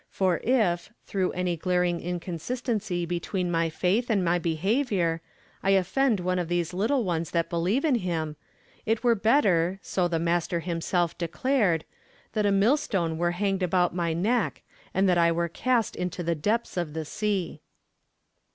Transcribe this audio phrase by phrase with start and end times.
[0.09, 5.21] For if, through any glaring inconsistency between my faith and my behavior,
[5.61, 8.35] I offend one of these little ones that believe in Him,
[8.83, 11.85] it were better, so the Master Himself declared,
[12.33, 16.33] that a millstone were hanged about my neck and that I were cast into the
[16.33, 17.61] depths of the sea.